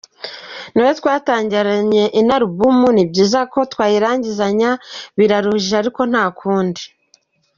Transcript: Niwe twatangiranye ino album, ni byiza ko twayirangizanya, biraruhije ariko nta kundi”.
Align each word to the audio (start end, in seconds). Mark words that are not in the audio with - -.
Niwe 0.73 0.91
twatangiranye 0.99 2.03
ino 2.19 2.33
album, 2.39 2.77
ni 2.95 3.03
byiza 3.09 3.39
ko 3.51 3.59
twayirangizanya, 3.71 4.71
biraruhije 5.17 5.73
ariko 5.81 6.01
nta 6.11 6.25
kundi”. 6.39 6.83